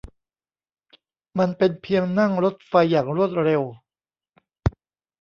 [1.39, 3.61] มันเป็นเพียงนั่งรถไฟอย่างรวดเร็ว